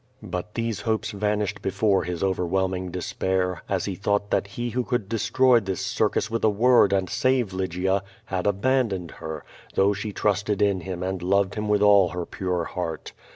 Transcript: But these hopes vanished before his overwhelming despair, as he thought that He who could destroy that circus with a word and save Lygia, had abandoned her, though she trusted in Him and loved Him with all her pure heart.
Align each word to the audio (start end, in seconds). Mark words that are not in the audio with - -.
But 0.23 0.55
these 0.55 0.81
hopes 0.81 1.11
vanished 1.11 1.61
before 1.61 2.05
his 2.05 2.23
overwhelming 2.23 2.89
despair, 2.89 3.61
as 3.69 3.85
he 3.85 3.93
thought 3.93 4.31
that 4.31 4.47
He 4.47 4.71
who 4.71 4.83
could 4.83 5.07
destroy 5.07 5.59
that 5.59 5.75
circus 5.75 6.27
with 6.31 6.43
a 6.43 6.49
word 6.49 6.91
and 6.91 7.07
save 7.07 7.53
Lygia, 7.53 8.01
had 8.25 8.47
abandoned 8.47 9.11
her, 9.21 9.45
though 9.75 9.93
she 9.93 10.11
trusted 10.11 10.59
in 10.59 10.79
Him 10.81 11.03
and 11.03 11.21
loved 11.21 11.53
Him 11.53 11.69
with 11.69 11.83
all 11.83 12.09
her 12.09 12.25
pure 12.25 12.63
heart. 12.63 13.13